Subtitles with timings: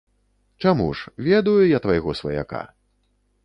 [0.65, 2.67] Чаму ж, ведаю я твайго сваяка.